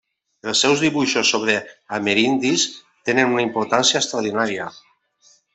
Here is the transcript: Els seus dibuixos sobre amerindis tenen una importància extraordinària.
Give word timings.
Els 0.51 0.61
seus 0.65 0.79
dibuixos 0.85 1.33
sobre 1.33 1.57
amerindis 1.99 2.65
tenen 3.11 3.37
una 3.39 3.47
importància 3.49 4.03
extraordinària. 4.03 4.71